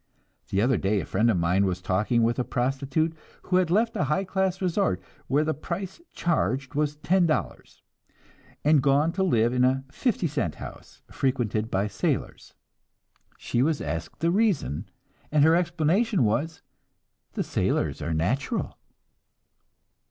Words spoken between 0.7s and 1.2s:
day a